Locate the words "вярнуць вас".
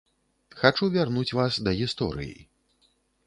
0.95-1.59